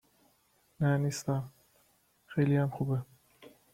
[0.79, 1.51] .نه نیستم.
[2.25, 3.01] خلی هم خوبه